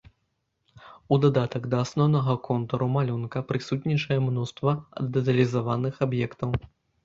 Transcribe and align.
У 1.15 1.19
дадатак 1.25 1.67
да 1.73 1.77
асноўнага 1.89 2.33
контуру 2.49 2.89
малюнка, 2.97 3.45
прысутнічае 3.53 4.19
мноства 4.31 4.77
дэталізаваных 5.15 6.05
аб'ектаў. 6.11 6.49